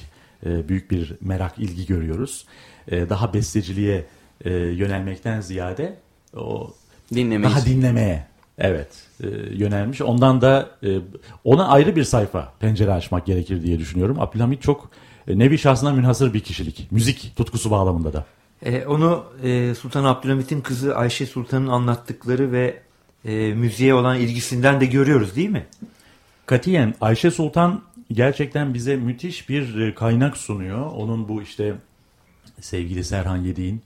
e, 0.45 0.69
büyük 0.69 0.91
bir 0.91 1.13
merak, 1.21 1.59
ilgi 1.59 1.85
görüyoruz. 1.85 2.45
E, 2.87 3.09
daha 3.09 3.33
besteciliğe 3.33 4.05
e, 4.45 4.53
yönelmekten 4.53 5.41
ziyade 5.41 5.95
o 6.37 6.73
Dinlemeyi 7.13 7.43
daha 7.53 7.65
dinlemeye 7.65 8.27
evet 8.57 8.87
e, 9.23 9.27
yönelmiş. 9.53 10.01
Ondan 10.01 10.41
da 10.41 10.69
e, 10.83 10.97
ona 11.43 11.67
ayrı 11.67 11.95
bir 11.95 12.03
sayfa 12.03 12.53
pencere 12.59 12.93
açmak 12.93 13.25
gerekir 13.25 13.63
diye 13.63 13.79
düşünüyorum. 13.79 14.19
Abdülhamit 14.19 14.61
çok 14.61 14.89
e, 15.27 15.39
nevi 15.39 15.57
şahsına 15.57 15.91
münhasır 15.93 16.33
bir 16.33 16.39
kişilik. 16.39 16.87
Müzik 16.91 17.33
tutkusu 17.35 17.71
bağlamında 17.71 18.13
da. 18.13 18.25
E, 18.65 18.85
onu 18.85 19.25
e, 19.43 19.75
Sultan 19.75 20.03
Abdülhamit'in 20.03 20.61
kızı 20.61 20.95
Ayşe 20.95 21.25
Sultan'ın 21.25 21.67
anlattıkları 21.67 22.51
ve 22.51 22.79
e, 23.25 23.53
müziğe 23.53 23.93
olan 23.93 24.19
ilgisinden 24.19 24.81
de 24.81 24.85
görüyoruz 24.85 25.35
değil 25.35 25.49
mi? 25.49 25.65
Katiyen 26.45 26.95
Ayşe 27.01 27.31
Sultan 27.31 27.81
gerçekten 28.11 28.73
bize 28.73 28.95
müthiş 28.95 29.49
bir 29.49 29.79
e, 29.79 29.95
kaynak 29.95 30.37
sunuyor. 30.37 30.91
Onun 30.91 31.27
bu 31.27 31.41
işte 31.41 31.75
sevgili 32.61 33.03
Serhan 33.03 33.37
Yediğin 33.37 33.81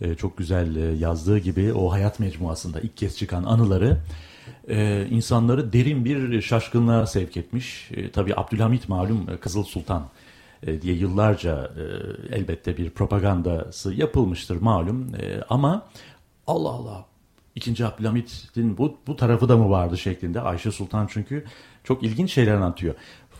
e, 0.00 0.14
çok 0.14 0.38
güzel 0.38 0.76
e, 0.76 0.96
yazdığı 0.96 1.38
gibi 1.38 1.72
o 1.72 1.92
hayat 1.92 2.20
mecmuasında 2.20 2.80
ilk 2.80 2.96
kez 2.96 3.16
çıkan 3.16 3.44
anıları 3.44 3.98
insanları 5.10 5.72
derin 5.72 6.04
bir 6.04 6.42
şaşkınlığa 6.42 7.06
sevk 7.06 7.36
etmiş. 7.36 7.90
Tabii 8.12 8.34
Abdülhamit 8.36 8.88
malum 8.88 9.26
Kızıl 9.40 9.64
Sultan 9.64 10.08
diye 10.66 10.94
yıllarca 10.94 11.70
e, 11.76 11.82
elbette 12.36 12.76
bir 12.76 12.90
propagandası 12.90 13.94
yapılmıştır 13.94 14.60
malum. 14.60 15.14
E, 15.14 15.40
ama 15.48 15.86
Allah 16.46 16.68
Allah 16.68 17.06
İkinci 17.54 17.86
Abdülhamit'in 17.86 18.78
bu, 18.78 18.96
bu 19.06 19.16
tarafı 19.16 19.48
da 19.48 19.56
mı 19.56 19.70
vardı 19.70 19.98
şeklinde 19.98 20.40
Ayşe 20.40 20.70
Sultan 20.70 21.06
çünkü 21.06 21.44
çok 21.84 22.02
ilginç 22.02 22.32
şeyler 22.32 22.54
anlatıyor. 22.54 22.94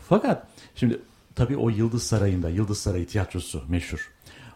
Fakat 0.09 0.47
şimdi 0.75 0.99
tabii 1.35 1.57
o 1.57 1.69
Yıldız 1.69 2.03
Sarayı'nda 2.03 2.49
Yıldız 2.49 2.79
Sarayı 2.79 3.07
tiyatrosu 3.07 3.63
meşhur. 3.67 4.11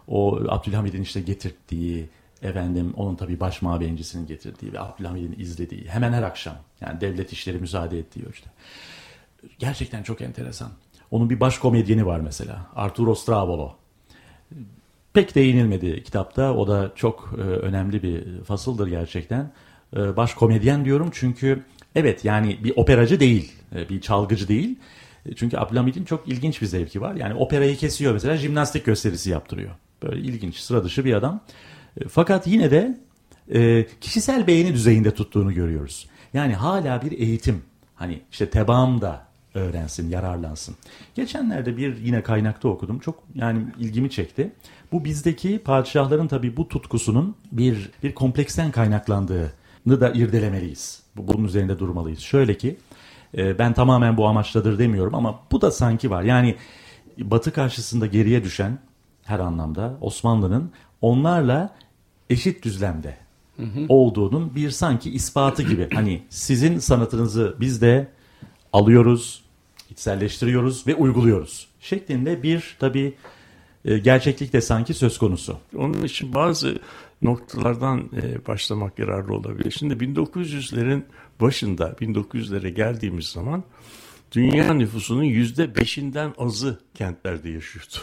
O 0.07 0.39
Abdülhamid'in 0.47 1.01
işte 1.01 1.21
getirdiği 1.21 2.09
efendim 2.41 2.93
onun 2.97 3.15
tabii 3.15 3.39
baş 3.39 3.61
mabeyincisinin 3.61 4.27
getirdiği 4.27 4.73
ve 4.73 4.79
Abdülhamid'in 4.79 5.39
izlediği 5.39 5.87
hemen 5.87 6.13
her 6.13 6.23
akşam 6.23 6.55
yani 6.81 7.01
devlet 7.01 7.33
işleri 7.33 7.57
müsaade 7.57 7.99
ettiği 7.99 8.25
işte. 8.33 8.49
Gerçekten 9.59 10.03
çok 10.03 10.21
enteresan. 10.21 10.71
Onun 11.13 11.29
bir 11.29 11.39
baş 11.39 11.57
komedyeni 11.57 12.05
var 12.05 12.19
mesela 12.19 12.65
Arturo 12.75 13.15
Strabolo 13.15 13.75
pek 15.13 15.35
değinilmedi 15.35 16.03
kitapta. 16.03 16.53
O 16.53 16.67
da 16.67 16.91
çok 16.95 17.33
e, 17.37 17.41
önemli 17.41 18.03
bir 18.03 18.43
fasıldır 18.43 18.87
gerçekten. 18.87 19.51
E, 19.95 20.15
baş 20.17 20.33
komedyen 20.33 20.85
diyorum 20.85 21.09
çünkü 21.13 21.63
evet 21.95 22.25
yani 22.25 22.57
bir 22.63 22.73
operacı 22.75 23.19
değil, 23.19 23.51
e, 23.75 23.89
bir 23.89 24.01
çalgıcı 24.01 24.47
değil. 24.47 24.79
E, 25.25 25.35
Çünkü 25.35 25.57
Abdülhamid'in 25.57 26.05
çok 26.05 26.27
ilginç 26.27 26.61
bir 26.61 26.67
zevki 26.67 27.01
var. 27.01 27.15
Yani 27.15 27.33
operayı 27.33 27.77
kesiyor 27.77 28.13
mesela 28.13 28.37
jimnastik 28.37 28.85
gösterisi 28.85 29.29
yaptırıyor. 29.29 29.71
Böyle 30.03 30.21
ilginç, 30.21 30.55
sıra 30.55 30.83
dışı 30.83 31.05
bir 31.05 31.13
adam. 31.13 31.41
E, 32.01 32.07
Fakat 32.07 32.47
yine 32.47 32.71
de 32.71 32.97
e, 33.53 33.85
kişisel 34.01 34.47
beğeni 34.47 34.73
düzeyinde 34.73 35.11
tuttuğunu 35.13 35.53
görüyoruz. 35.53 36.09
Yani 36.33 36.53
hala 36.55 37.01
bir 37.01 37.11
eğitim. 37.11 37.61
Hani 37.95 38.21
işte 38.31 38.49
tebaam 38.49 39.01
da 39.01 39.32
öğrensin, 39.53 40.09
yararlansın. 40.09 40.75
Geçenlerde 41.15 41.77
bir 41.77 41.97
yine 41.97 42.23
kaynakta 42.23 42.67
okudum. 42.67 42.99
Çok 42.99 43.23
yani 43.35 43.65
ilgimi 43.79 44.09
çekti. 44.09 44.51
Bu 44.91 45.05
bizdeki 45.05 45.59
padişahların 45.59 46.27
tabii 46.27 46.57
bu 46.57 46.67
tutkusunun 46.67 47.35
bir 47.51 47.91
bir 48.03 48.13
kompleksten 48.15 48.71
kaynaklandığını 48.71 49.51
da 49.87 50.09
irdelemeliyiz. 50.13 51.03
Bu- 51.15 51.27
Bunun 51.27 51.43
üzerinde 51.43 51.79
durmalıyız. 51.79 52.19
Şöyle 52.19 52.57
ki 52.57 52.77
e, 53.37 53.59
ben 53.59 53.73
tamamen 53.73 54.17
bu 54.17 54.27
amaçladır 54.27 54.79
demiyorum 54.79 55.15
ama 55.15 55.39
bu 55.51 55.61
da 55.61 55.71
sanki 55.71 56.09
var. 56.09 56.23
Yani 56.23 56.55
Batı 57.17 57.51
karşısında 57.51 58.05
geriye 58.05 58.43
düşen 58.43 58.79
her 59.23 59.39
anlamda 59.39 59.97
Osmanlı'nın 60.01 60.71
onlarla 61.01 61.75
eşit 62.29 62.63
düzlemde 62.63 63.17
olduğunun 63.89 64.55
bir 64.55 64.69
sanki 64.71 65.11
ispatı 65.11 65.63
gibi. 65.63 65.89
Hani 65.93 66.23
sizin 66.29 66.79
sanatınızı 66.79 67.55
biz 67.59 67.81
de 67.81 68.07
alıyoruz, 68.73 69.42
içselleştiriyoruz 69.93 70.87
ve 70.87 70.95
uyguluyoruz 70.95 71.67
şeklinde 71.79 72.43
bir 72.43 72.75
tabii 72.79 73.13
e, 73.85 73.97
gerçeklik 73.97 74.53
de 74.53 74.61
sanki 74.61 74.93
söz 74.93 75.17
konusu. 75.17 75.57
Onun 75.75 76.03
için 76.03 76.33
bazı 76.33 76.79
noktalardan 77.21 78.09
e, 78.21 78.45
başlamak 78.47 78.99
yararlı 78.99 79.33
olabilir. 79.33 79.71
Şimdi 79.71 79.93
1900'lerin 79.93 81.03
başında 81.41 81.89
1900'lere 81.89 82.69
geldiğimiz 82.69 83.25
zaman 83.25 83.63
dünya 84.31 84.73
nüfusunun 84.73 85.23
yüzde 85.23 85.75
beşinden 85.75 86.33
azı 86.37 86.79
kentlerde 86.93 87.49
yaşıyordu. 87.49 87.97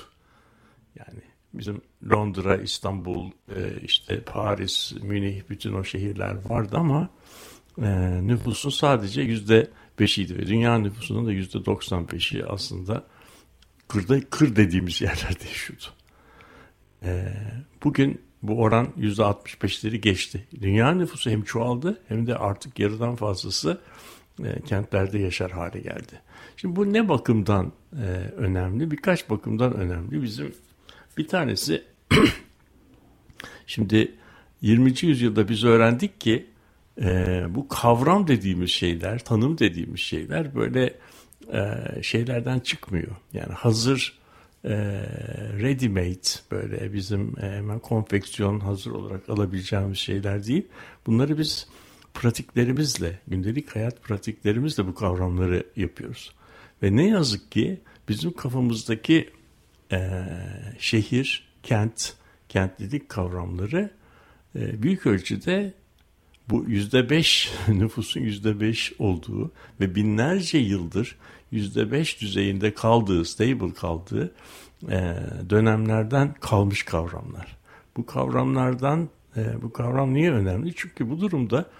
Yani 0.98 1.20
bizim 1.54 1.80
Londra, 2.10 2.56
İstanbul, 2.56 3.30
e, 3.56 3.80
işte 3.82 4.20
Paris, 4.20 4.92
Münih 5.02 5.42
bütün 5.50 5.72
o 5.72 5.84
şehirler 5.84 6.36
vardı 6.48 6.76
ama 6.76 7.08
nüfusun 8.22 8.70
sadece 8.70 9.22
yüzde 9.22 9.70
beşiydi 9.98 10.38
ve 10.38 10.46
dünya 10.46 10.78
nüfusunun 10.78 11.26
da 11.26 11.32
yüzde 11.32 11.58
95'i 11.58 12.44
aslında 12.44 13.04
kırda, 13.88 14.20
kır 14.30 14.56
dediğimiz 14.56 15.00
yerlerde 15.00 15.44
yaşıyordu. 15.48 15.84
Ee, 17.02 17.32
bugün 17.84 18.20
bu 18.42 18.62
oran 18.62 18.88
%65'leri 18.98 19.96
geçti. 19.96 20.46
Dünya 20.60 20.94
nüfusu 20.94 21.30
hem 21.30 21.42
çoğaldı 21.42 22.02
hem 22.08 22.26
de 22.26 22.36
artık 22.36 22.78
yarıdan 22.78 23.16
fazlası 23.16 23.80
e, 24.44 24.60
kentlerde 24.60 25.18
yaşar 25.18 25.50
hale 25.50 25.80
geldi. 25.80 26.20
Şimdi 26.56 26.76
bu 26.76 26.92
ne 26.92 27.08
bakımdan 27.08 27.72
e, 27.92 28.04
önemli? 28.36 28.90
Birkaç 28.90 29.30
bakımdan 29.30 29.74
önemli. 29.74 30.22
Bizim 30.22 30.54
bir 31.18 31.28
tanesi 31.28 31.82
şimdi 33.66 34.14
20. 34.62 34.94
yüzyılda 35.02 35.48
biz 35.48 35.64
öğrendik 35.64 36.20
ki 36.20 36.46
e, 37.00 37.44
bu 37.48 37.68
kavram 37.68 38.28
dediğimiz 38.28 38.70
şeyler, 38.70 39.24
tanım 39.24 39.58
dediğimiz 39.58 40.00
şeyler 40.00 40.54
böyle 40.54 40.94
e, 41.52 42.02
şeylerden 42.02 42.58
çıkmıyor. 42.58 43.16
Yani 43.32 43.52
hazır 43.52 44.18
e, 44.64 44.70
ready 45.60 45.88
made 45.88 46.50
böyle 46.50 46.92
bizim 46.92 47.38
e, 47.38 47.50
hemen 47.50 47.78
konfeksiyon 47.78 48.60
hazır 48.60 48.90
olarak 48.90 49.28
alabileceğimiz 49.28 49.98
şeyler 49.98 50.46
değil. 50.46 50.66
Bunları 51.06 51.38
biz 51.38 51.68
pratiklerimizle, 52.14 53.18
gündelik 53.28 53.76
hayat 53.76 54.02
pratiklerimizle 54.02 54.86
bu 54.86 54.94
kavramları 54.94 55.64
yapıyoruz. 55.76 56.32
Ve 56.82 56.96
ne 56.96 57.08
yazık 57.08 57.52
ki 57.52 57.80
bizim 58.08 58.32
kafamızdaki 58.32 59.30
e, 59.92 60.24
şehir, 60.78 61.48
kent, 61.62 62.14
kentlilik 62.48 63.08
kavramları 63.08 63.90
e, 64.56 64.82
büyük 64.82 65.06
ölçüde 65.06 65.74
bu 66.50 66.64
yüzde 66.68 67.10
beş 67.10 67.52
nüfusun 67.68 68.20
yüzde 68.20 68.60
beş 68.60 68.92
olduğu 68.98 69.52
ve 69.80 69.94
binlerce 69.94 70.58
yıldır 70.58 71.16
yüzde 71.50 71.92
beş 71.92 72.20
düzeyinde 72.20 72.74
kaldığı, 72.74 73.24
stable 73.24 73.74
kaldığı 73.74 74.34
e, 74.90 75.16
dönemlerden 75.50 76.34
kalmış 76.40 76.82
kavramlar. 76.82 77.56
Bu 77.96 78.06
kavramlardan 78.06 79.08
e, 79.36 79.62
bu 79.62 79.72
kavram 79.72 80.14
niye 80.14 80.32
önemli? 80.32 80.72
Çünkü 80.76 81.10
bu 81.10 81.20
durumda 81.20 81.70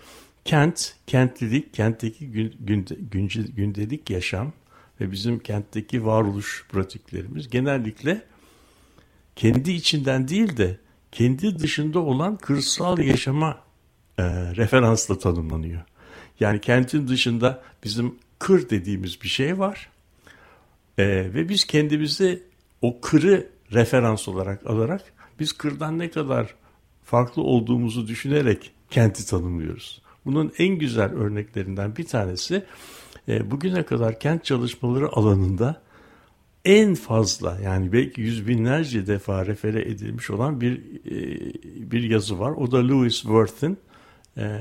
kent, 0.45 0.95
kentlilik, 1.07 1.75
kentteki 1.75 2.31
gün, 2.31 2.55
günde, 2.61 2.95
günce, 3.11 3.43
gündelik 3.43 4.11
yaşam 4.11 4.53
ve 5.01 5.13
bizim 5.13 5.39
kentteki 5.39 6.07
varoluş 6.07 6.67
pratiklerimiz 6.69 7.51
genellikle 7.51 8.23
kendi 9.37 9.73
içinden 9.73 10.29
değil 10.29 10.57
de 10.57 10.79
kendi 11.13 11.59
dışında 11.59 11.99
olan 11.99 12.37
kırsal 12.37 12.99
yaşama 12.99 13.70
e, 14.21 14.57
referansla 14.57 15.19
tanımlanıyor. 15.19 15.83
Yani 16.41 16.61
kentin 16.61 17.09
dışında 17.09 17.63
bizim 17.85 18.15
kır 18.39 18.71
dediğimiz 18.71 19.23
bir 19.23 19.29
şey 19.29 19.59
var 19.59 19.89
e, 20.99 21.07
ve 21.07 21.49
biz 21.49 21.65
kendimizi 21.65 22.43
o 22.83 23.01
kırı 23.01 23.49
referans 23.73 24.29
olarak 24.29 24.67
alarak 24.67 25.13
biz 25.41 25.53
kırdan 25.53 25.99
ne 25.99 26.11
kadar 26.11 26.55
farklı 27.05 27.43
olduğumuzu 27.43 28.07
düşünerek 28.07 28.71
kenti 28.91 29.27
tanımlıyoruz. 29.27 30.03
Bunun 30.25 30.53
en 30.59 30.75
güzel 30.75 31.13
örneklerinden 31.13 31.97
bir 31.97 32.07
tanesi 32.07 32.65
e, 33.29 33.51
bugüne 33.51 33.83
kadar 33.83 34.21
kent 34.21 34.45
çalışmaları 34.45 35.09
alanında 35.09 35.83
en 36.65 36.95
fazla 36.95 37.59
yani 37.65 37.93
belki 37.93 38.21
yüz 38.21 38.49
binlerce 38.49 39.07
defa 39.07 39.47
refere 39.47 39.83
edilmiş 39.83 40.31
olan 40.31 40.61
bir 40.61 40.77
e, 41.07 41.53
bir 41.93 42.03
yazı 42.03 42.39
var. 42.39 42.51
O 42.51 42.73
da 42.73 42.87
Lewis 42.87 43.21
Worth'ın 43.21 43.79
e, 44.37 44.61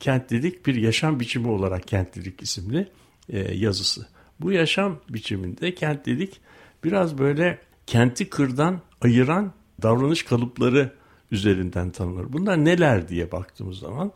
kentlilik 0.00 0.66
bir 0.66 0.74
yaşam 0.74 1.20
biçimi 1.20 1.48
olarak 1.48 1.88
kentlilik 1.88 2.42
isimli 2.42 2.88
e, 3.28 3.54
yazısı. 3.54 4.06
Bu 4.40 4.52
yaşam 4.52 4.98
biçiminde 5.08 5.74
kentlilik 5.74 6.40
biraz 6.84 7.18
böyle 7.18 7.58
kenti 7.86 8.30
kırdan 8.30 8.80
ayıran 9.00 9.52
davranış 9.82 10.22
kalıpları 10.22 10.92
üzerinden 11.30 11.90
tanınır. 11.90 12.32
Bunlar 12.32 12.64
neler 12.64 13.08
diye 13.08 13.32
baktığımız 13.32 13.78
zaman 13.78 14.12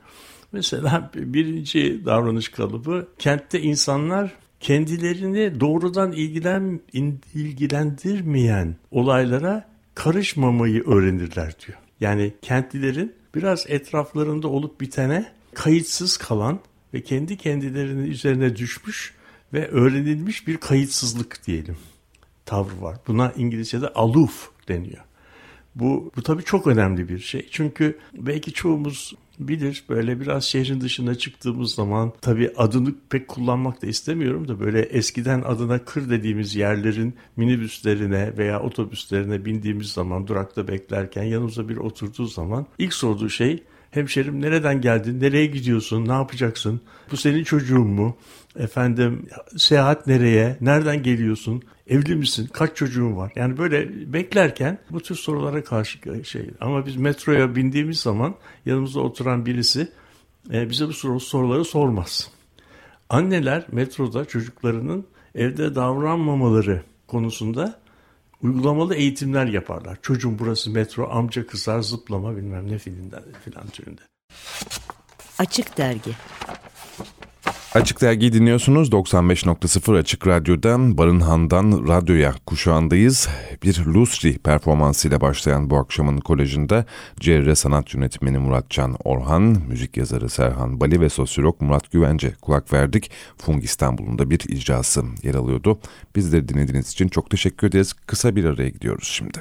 mesela 0.53 1.11
birinci 1.15 2.05
davranış 2.05 2.49
kalıbı 2.49 3.09
kentte 3.19 3.61
insanlar 3.61 4.33
kendilerini 4.61 5.61
doğrudan 5.61 6.12
ilgilen, 6.12 6.81
ilgilendirmeyen 7.35 8.77
olaylara 8.91 9.69
karışmamayı 9.95 10.85
öğrenirler 10.87 11.55
diyor. 11.67 11.79
Yani 12.01 12.35
kentlilerin 12.43 13.15
biraz 13.37 13.64
etraflarında 13.68 14.49
olup 14.49 14.81
bitene 14.81 15.33
kayıtsız 15.55 16.16
kalan 16.16 16.61
ve 16.94 17.03
kendi 17.03 17.37
kendilerinin 17.37 18.11
üzerine 18.11 18.57
düşmüş 18.57 19.14
ve 19.53 19.68
öğrenilmiş 19.68 20.46
bir 20.46 20.57
kayıtsızlık 20.57 21.46
diyelim 21.46 21.77
tavrı 22.46 22.83
var. 22.83 22.96
Buna 23.07 23.33
İngilizce'de 23.37 23.88
aloof 23.88 24.51
deniyor. 24.68 25.05
Bu, 25.75 26.12
bu 26.16 26.22
tabii 26.22 26.44
çok 26.44 26.66
önemli 26.66 27.09
bir 27.09 27.18
şey. 27.18 27.49
Çünkü 27.51 27.99
belki 28.14 28.53
çoğumuz 28.53 29.14
bilir 29.38 29.85
böyle 29.88 30.20
biraz 30.20 30.44
şehrin 30.44 30.81
dışına 30.81 31.14
çıktığımız 31.14 31.75
zaman 31.75 32.12
tabii 32.20 32.53
adını 32.57 32.94
pek 33.11 33.29
kullanmak 33.29 33.83
da 33.83 33.87
istemiyorum 33.87 34.49
da 34.49 34.61
böyle 34.61 34.81
eskiden 34.81 35.42
adına 35.42 35.85
kır 35.85 36.11
dediğimiz 36.11 36.57
yerlerin 36.57 37.14
minibüslerine 37.37 38.37
veya 38.38 38.61
otobüslerine 38.61 39.44
bindiğimiz 39.44 39.92
zaman 39.92 40.27
durakta 40.27 40.68
beklerken 40.68 41.22
yanımıza 41.22 41.68
bir 41.68 41.77
oturduğu 41.77 42.27
zaman 42.27 42.66
ilk 42.79 42.94
sorduğu 42.94 43.31
şey 43.31 43.62
hemşerim 43.90 44.42
nereden 44.42 44.81
geldin, 44.81 45.20
nereye 45.20 45.46
gidiyorsun, 45.46 46.09
ne 46.09 46.12
yapacaksın, 46.12 46.81
bu 47.11 47.16
senin 47.16 47.44
çocuğun 47.44 47.87
mu, 47.87 48.16
efendim 48.57 49.27
seyahat 49.57 50.07
nereye, 50.07 50.57
nereden 50.61 51.03
geliyorsun, 51.03 51.62
evli 51.87 52.16
misin, 52.16 52.49
kaç 52.53 52.77
çocuğun 52.77 53.16
var? 53.16 53.33
Yani 53.37 53.59
böyle 53.59 54.12
beklerken 54.12 54.79
bu 54.90 55.01
tür 55.01 55.14
sorulara 55.14 55.64
karşı 55.64 56.25
şey. 56.25 56.51
Ama 56.61 56.87
biz 56.87 56.96
metroya 56.96 57.55
bindiğimiz 57.55 58.01
zaman 58.01 58.35
yanımızda 58.66 59.01
oturan 59.01 59.46
birisi 59.46 59.88
e, 60.53 60.70
bize 60.70 60.88
bu 60.88 60.92
soru, 60.92 61.20
soruları 61.20 61.64
sormaz. 61.64 62.31
Anneler 63.09 63.66
metroda 63.72 64.25
çocuklarının 64.25 65.07
evde 65.35 65.75
davranmamaları 65.75 66.83
konusunda 67.07 67.81
uygulamalı 68.42 68.94
eğitimler 68.94 69.46
yaparlar. 69.46 69.99
Çocuğum 70.03 70.38
burası 70.38 70.70
metro, 70.70 71.11
amca 71.11 71.46
kızar, 71.46 71.81
zıplama 71.81 72.37
bilmem 72.37 72.70
ne 72.70 72.79
filinden 72.79 73.22
filan 73.44 73.66
türünde. 73.66 74.01
Açık 75.38 75.79
Dergi 75.79 76.11
Açık 77.77 78.01
Dergi 78.01 78.33
dinliyorsunuz. 78.33 78.89
95.0 78.89 79.99
Açık 79.99 80.27
Radyo'dan 80.27 80.99
Barınhan'dan 80.99 81.89
radyoya 81.89 82.35
kuşağındayız. 82.47 83.29
Bir 83.62 83.85
Lusri 83.87 84.39
performansıyla 84.39 85.21
başlayan 85.21 85.71
bu 85.71 85.77
akşamın 85.77 86.19
kolejinde 86.19 86.85
CR 87.21 87.55
Sanat 87.55 87.95
Yönetmeni 87.95 88.39
Muratcan 88.39 88.97
Orhan, 89.05 89.43
müzik 89.69 89.97
yazarı 89.97 90.29
Serhan 90.29 90.81
Bali 90.81 91.01
ve 91.01 91.09
sosyolog 91.09 91.61
Murat 91.61 91.93
Güvence 91.93 92.33
kulak 92.43 92.73
verdik. 92.73 93.11
Fung 93.39 93.65
İstanbul'un 93.65 94.19
da 94.19 94.31
bir 94.31 94.41
icrası 94.41 95.05
yer 95.23 95.35
alıyordu. 95.35 95.79
Bizleri 96.17 96.49
dinlediğiniz 96.49 96.93
için 96.93 97.09
çok 97.09 97.31
teşekkür 97.31 97.67
ederiz. 97.67 97.93
Kısa 97.93 98.37
bir 98.37 98.45
araya 98.45 98.69
gidiyoruz 98.69 99.09
şimdi. 99.09 99.39